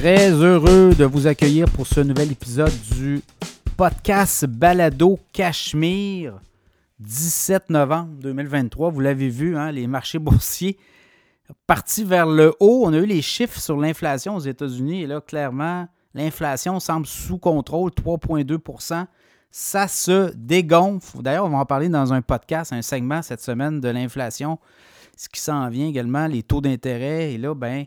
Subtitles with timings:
[0.00, 3.20] Très heureux de vous accueillir pour ce nouvel épisode du
[3.76, 6.40] podcast Balado Cachemire.
[7.00, 10.78] 17 novembre 2023, vous l'avez vu, hein, les marchés boursiers
[11.66, 12.84] partis vers le haut.
[12.86, 17.36] On a eu les chiffres sur l'inflation aux États-Unis et là, clairement, l'inflation semble sous
[17.36, 19.04] contrôle, 3,2%
[19.50, 21.20] Ça se dégonfle.
[21.20, 24.60] D'ailleurs, on va en parler dans un podcast, un segment cette semaine de l'inflation,
[25.18, 27.34] ce qui s'en vient également, les taux d'intérêt.
[27.34, 27.84] Et là, ben,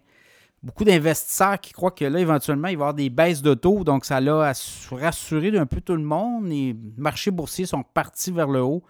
[0.64, 3.84] beaucoup d'investisseurs qui croient que là, éventuellement, il va y avoir des baisses de taux.
[3.84, 4.54] Donc, ça l'a
[4.92, 6.48] rassuré d'un peu tout le monde.
[6.48, 8.84] Les marchés boursiers sont partis vers le haut,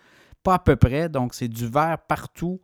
[0.44, 1.10] pas à peu près.
[1.10, 2.62] Donc, c'est du vert partout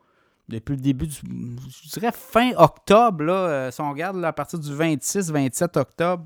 [0.47, 1.15] depuis le début du.
[1.15, 6.25] Je dirais fin octobre, là, euh, si on regarde à partir du 26-27 octobre,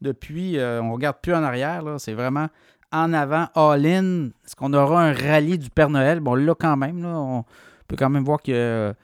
[0.00, 1.82] depuis, euh, on ne regarde plus en arrière.
[1.98, 2.48] C'est vraiment
[2.92, 4.30] en avant, all-in.
[4.44, 6.20] Est-ce qu'on aura un rallye du Père Noël?
[6.20, 7.44] Bon, là, quand même, là, on
[7.86, 8.94] peut quand même voir qu'il y a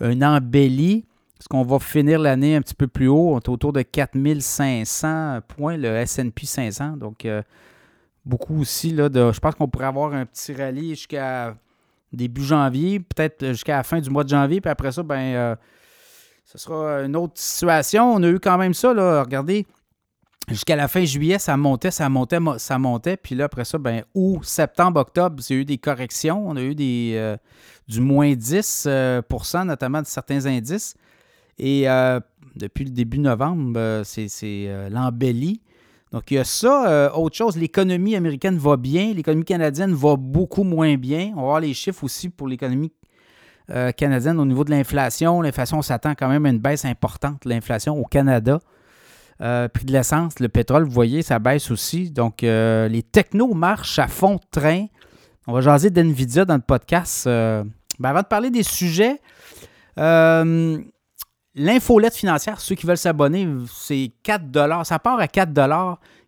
[0.00, 1.06] une embellie.
[1.38, 3.34] Est-ce qu'on va finir l'année un petit peu plus haut?
[3.34, 6.96] On est autour de 4500 points, le SP 500.
[6.96, 7.42] Donc, euh,
[8.24, 8.90] beaucoup aussi.
[8.90, 11.56] Là, de, je pense qu'on pourrait avoir un petit rallye jusqu'à
[12.12, 14.60] début janvier, peut-être jusqu'à la fin du mois de janvier.
[14.60, 15.56] Puis après ça, ben, euh,
[16.44, 18.14] ce sera une autre situation.
[18.14, 18.94] On a eu quand même ça.
[18.94, 19.66] Là, regardez,
[20.48, 23.16] jusqu'à la fin juillet, ça montait, ça montait, ça montait.
[23.16, 26.46] Puis là, après ça, ben, août, septembre, octobre, il y a eu des corrections.
[26.46, 27.36] On a eu des, euh,
[27.88, 30.94] du moins 10% notamment de certains indices.
[31.58, 32.20] Et euh,
[32.56, 35.60] depuis le début novembre, euh, c'est euh, l'embellie.
[36.12, 37.12] Donc, il y a ça.
[37.16, 41.32] autre chose, l'économie américaine va bien, l'économie canadienne va beaucoup moins bien.
[41.32, 42.92] On va voir les chiffres aussi pour l'économie
[43.96, 45.42] canadienne au niveau de l'inflation.
[45.42, 48.60] L'inflation, on s'attend quand même à une baisse importante, l'inflation au Canada.
[49.38, 52.12] prix de l'essence, le pétrole, vous voyez, ça baisse aussi.
[52.12, 54.86] Donc, les technos marchent à fond de train.
[55.48, 57.24] On va jaser d'NVIDIA dans le podcast.
[57.24, 57.64] Ben,
[58.04, 59.20] avant de parler des sujets,
[61.56, 65.52] L'infolette financière, ceux qui veulent s'abonner, c'est 4 Ça part à 4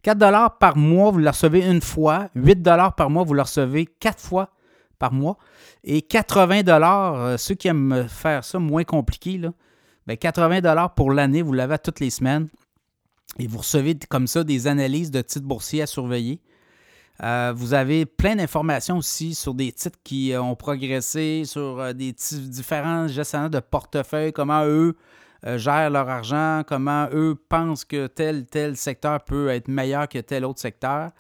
[0.03, 2.28] 4 par mois, vous la recevez une fois.
[2.37, 2.62] 8
[2.97, 4.51] par mois, vous la recevez 4 fois
[5.01, 5.37] par mois.
[5.83, 9.51] Et 80 euh, ceux qui aiment faire ça moins compliqué, là,
[10.17, 12.49] 80 ben, pour l'année, vous l'avez toutes les semaines.
[13.41, 16.41] Et vous recevez comme ça des analyses de titres boursiers à surveiller.
[17.22, 22.12] Euh, vous avez plein d'informations aussi sur des titres qui ont progressé, sur euh, des
[22.12, 24.97] différents gestionnaires de portefeuille, comment eux
[25.44, 30.19] euh, gèrent leur argent, comment eux pensent que tel, tel secteur peut être meilleur que
[30.19, 31.10] tel autre secteur.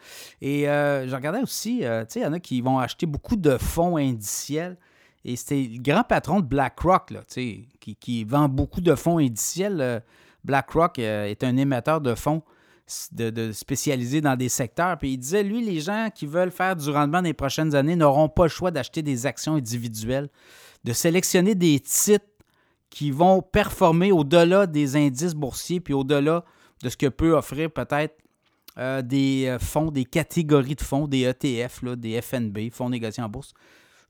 [0.40, 3.56] Et euh, je regardais aussi, euh, il y en a qui vont acheter beaucoup de
[3.58, 4.76] fonds indiciels.
[5.24, 10.02] Et c'était le grand patron de BlackRock, qui, qui vend beaucoup de fonds indiciels.
[10.44, 12.42] BlackRock est un émetteur de fonds
[13.12, 14.96] de, spécialisés dans des secteurs.
[14.98, 17.96] Puis il disait, lui, les gens qui veulent faire du rendement dans les prochaines années
[17.96, 20.28] n'auront pas le choix d'acheter des actions individuelles,
[20.84, 22.24] de sélectionner des titres
[22.90, 26.44] qui vont performer au-delà des indices boursiers, puis au-delà
[26.82, 28.16] de ce que peut offrir peut-être
[28.78, 33.22] euh, des euh, fonds, des catégories de fonds, des ETF, là, des FNB, fonds négociés
[33.22, 33.54] en bourse.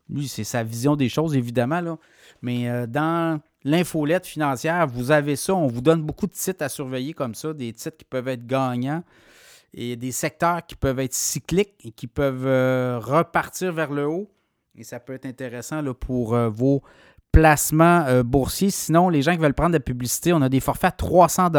[0.09, 1.99] Lui, c'est sa vision des choses, évidemment.
[2.43, 5.55] Mais euh, dans l'infolette financière, vous avez ça.
[5.55, 8.47] On vous donne beaucoup de titres à surveiller comme ça, des titres qui peuvent être
[8.47, 9.03] gagnants
[9.75, 12.47] et des secteurs qui peuvent être cycliques et qui peuvent
[13.05, 14.31] repartir vers le haut.
[14.79, 16.83] Et ça peut être intéressant là, pour vos
[17.37, 18.71] placement euh, boursier.
[18.71, 21.51] Sinon, les gens qui veulent prendre de la publicité, on a des forfaits à 300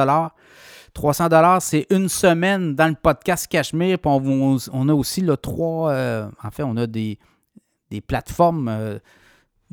[0.96, 4.00] 300 c'est une semaine dans le podcast Cachemire.
[4.00, 5.92] Puis on, a aussi trois.
[5.92, 7.20] Euh, en fait, on a des,
[7.92, 8.70] des plateformes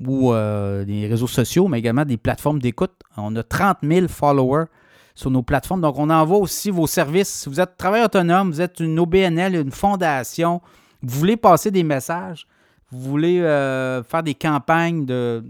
[0.03, 2.93] euh, ou des réseaux sociaux, mais également des plateformes d'écoute.
[3.17, 4.67] On a 30 000 followers
[5.15, 5.81] sur nos plateformes.
[5.81, 7.29] Donc, on envoie aussi vos services.
[7.29, 10.61] Si vous êtes travailleur autonome, vous êtes une OBNL, une fondation,
[11.03, 12.47] vous voulez passer des messages,
[12.91, 15.45] vous voulez faire des campagnes de,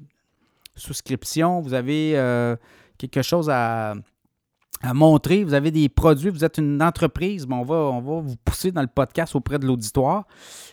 [0.77, 2.57] souscription, vous avez euh,
[2.99, 3.95] quelque chose à,
[4.93, 8.73] montrer, vous avez des produits, vous êtes une entreprise, on, va, on va vous pousser
[8.73, 10.25] dans le podcast auprès de l'auditoire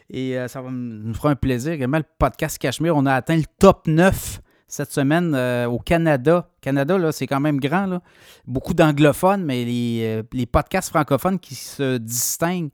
[0.09, 1.77] et euh, ça va nous fera un plaisir.
[1.79, 6.49] Le podcast Cachemire, on a atteint le top 9 cette semaine euh, au Canada.
[6.61, 8.02] Canada, là, c'est quand même grand.
[8.46, 12.72] Beaucoup d'anglophones, mais les, les, podcasts francophones qui se distinguent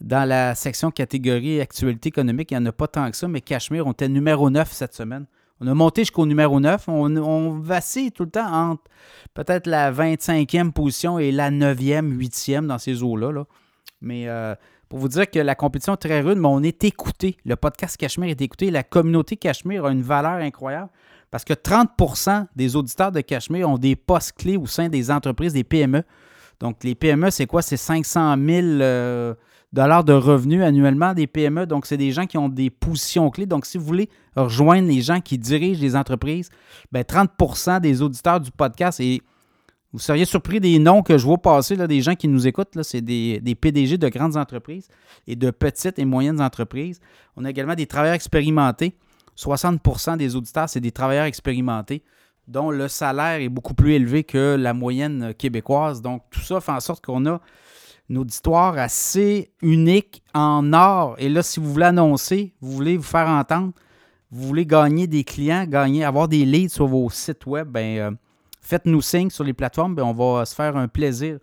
[0.00, 3.40] dans la section catégorie actualité économique, il n'y en a pas tant que ça, mais
[3.40, 5.26] Cachemire, on était numéro 9 cette semaine.
[5.60, 6.88] On a monté jusqu'au numéro 9.
[6.88, 8.84] On, vacille tout le temps entre
[9.34, 13.44] peut-être la 25e position et la 9e, 8e dans ces eaux-là.
[14.00, 14.54] Mais euh,
[14.88, 17.36] pour vous dire que la compétition est très rude, mais on est écouté.
[17.44, 18.70] Le podcast Cachemire est écouté.
[18.70, 20.90] La communauté Cachemire a une valeur incroyable
[21.30, 25.52] parce que 30% des auditeurs de Cachemire ont des postes clés au sein des entreprises,
[25.52, 26.04] des PME.
[26.60, 27.62] Donc, les PME, c'est quoi?
[27.62, 29.34] C'est 500 000
[29.72, 31.66] dollars de revenus annuellement des PME.
[31.66, 33.46] Donc, c'est des gens qui ont des positions clés.
[33.46, 36.50] Donc, si vous voulez rejoindre les gens qui dirigent les entreprises,
[36.92, 39.22] bien, 30% des auditeurs du podcast, et
[39.92, 42.82] Vous seriez surpris des noms que je vois passer, là, des gens qui nous écoutent.
[42.82, 44.88] C'est des, des, PDG de grandes entreprises
[45.26, 47.00] et de petites et moyennes entreprises.
[47.36, 48.96] On a également des travailleurs expérimentés.
[49.36, 52.02] 60% des auditeurs, c'est des travailleurs expérimentés
[52.48, 56.00] dont le salaire est beaucoup plus élevé que la moyenne québécoise.
[56.02, 57.40] Donc, tout ça fait en sorte qu'on a
[58.08, 61.14] une auditoire assez unique en or.
[61.18, 63.72] Et là, si vous voulez annoncer, vous voulez vous faire entendre,
[64.30, 68.10] vous voulez gagner des clients, gagner, avoir des leads sur vos sites web, ben, euh,
[68.60, 69.94] faites-nous signe sur les plateformes.
[69.94, 71.38] Ben, on va se faire un plaisir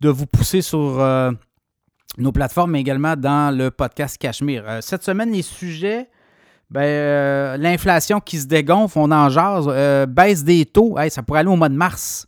[0.00, 1.30] de vous pousser sur euh,
[2.18, 4.64] nos plateformes, mais également dans le podcast Cachemire.
[4.66, 6.08] Euh, cette semaine, les sujets,
[6.70, 9.68] ben, l'inflation qui se dégonfle, on en jase,
[10.08, 12.26] baisse des taux, ça pourrait aller au mois de mars.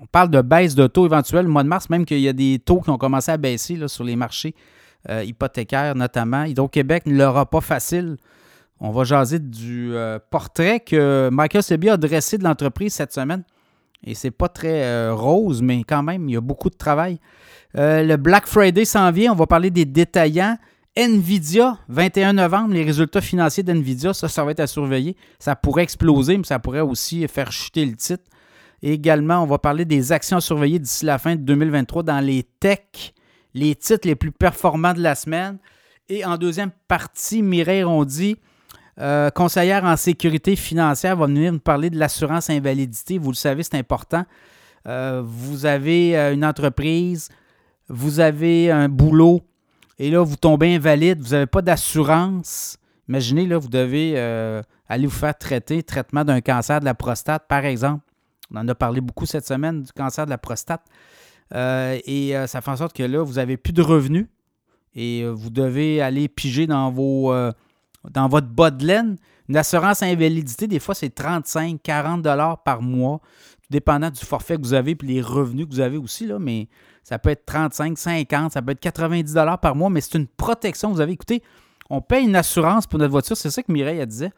[0.00, 2.32] On parle de baisse de taux éventuelle au mois de mars, même qu'il y a
[2.32, 4.54] des taux qui ont commencé à baisser sur les marchés
[5.08, 6.42] hypothécaires notamment.
[6.42, 8.16] Hydro-Québec ne l'aura pas facile
[8.80, 13.42] on va jaser du euh, portrait que Michael Sebi a dressé de l'entreprise cette semaine.
[14.04, 17.18] Et c'est pas très euh, rose, mais quand même, il y a beaucoup de travail.
[17.76, 19.32] Euh, le Black Friday s'en vient.
[19.32, 20.58] On va parler des détaillants.
[20.94, 25.14] Nvidia, 21 novembre, les résultats financiers d'Nvidia, ça, ça va être à surveiller.
[25.38, 28.24] Ça pourrait exploser, mais ça pourrait aussi faire chuter le titre.
[28.82, 32.42] Également, on va parler des actions à surveiller d'ici la fin de 2023 dans les
[32.60, 33.14] techs,
[33.54, 35.58] les titres les plus performants de la semaine.
[36.08, 38.36] Et en deuxième partie, Mireille Rondy
[38.98, 43.18] euh, conseillère en sécurité financière va venir nous parler de l'assurance invalidité.
[43.18, 44.24] Vous le savez, c'est important.
[44.86, 47.28] Euh, vous avez euh, une entreprise,
[47.88, 49.42] vous avez un boulot,
[49.98, 52.78] et là, vous tombez invalide, vous n'avez pas d'assurance.
[53.08, 54.18] Imaginez, là, vous devez
[54.88, 58.05] aller vous faire traiter, traitement d'un cancer de la prostate, par exemple.
[58.52, 60.84] On en a parlé beaucoup cette semaine du cancer de la prostate.
[61.52, 64.26] et ça fait en sorte que là, vous n'avez plus de revenus
[64.94, 67.32] et vous devez aller piger dans vos
[68.28, 69.16] votre bas de laine,
[69.48, 73.20] une assurance invalidité, des fois, c'est 35, 40 dollars par mois,
[73.70, 76.68] dépendant du forfait que vous avez et les revenus que vous avez aussi, là, mais
[77.02, 80.26] ça peut être 35, 50, ça peut être 90 dollars par mois, mais c'est une
[80.26, 80.90] protection.
[80.92, 81.42] Vous avez écouté,
[81.90, 84.32] on paye une assurance pour notre voiture, c'est ça que Mireille a disait.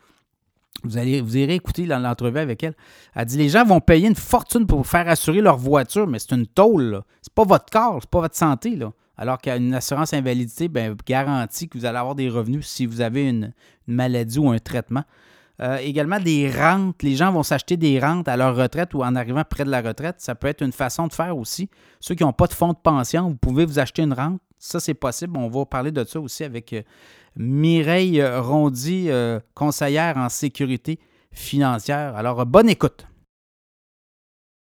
[0.85, 2.75] Vous, allez, vous irez écouter l'entrevue avec elle.
[3.15, 6.35] Elle dit les gens vont payer une fortune pour faire assurer leur voiture, mais c'est
[6.35, 7.03] une tôle.
[7.21, 8.77] C'est pas votre corps, c'est pas votre santé.
[8.77, 8.93] Là.
[9.17, 13.29] Alors qu'une assurance invalidité ben, garantit que vous allez avoir des revenus si vous avez
[13.29, 13.53] une,
[13.89, 15.03] maladie ou un traitement.
[15.61, 17.03] Euh, également des rentes.
[17.03, 19.81] Les gens vont s'acheter des rentes à leur retraite ou en arrivant près de la
[19.81, 20.17] retraite.
[20.19, 21.69] Ça peut être une façon de faire aussi.
[21.99, 24.41] Ceux qui n'ont pas de fonds de pension, vous pouvez vous acheter une rente.
[24.59, 25.37] Ça, c'est possible.
[25.37, 26.83] On va parler de ça aussi avec euh,
[27.37, 30.99] Mireille Rondy, euh, conseillère en sécurité
[31.33, 32.17] financière.
[32.17, 33.08] Alors, bonne écoute.